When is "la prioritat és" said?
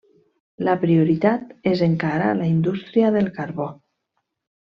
0.67-1.83